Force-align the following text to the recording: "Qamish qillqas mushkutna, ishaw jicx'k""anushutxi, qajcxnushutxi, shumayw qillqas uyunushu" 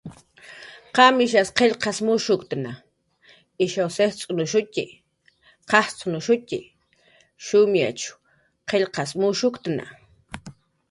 "Qamish 0.99 1.35
qillqas 1.57 1.97
mushkutna, 2.07 2.71
ishaw 3.65 3.89
jicx'k""anushutxi, 3.95 4.85
qajcxnushutxi, 5.71 6.59
shumayw 7.45 7.99
qillqas 8.69 9.09
uyunushu" 9.15 9.49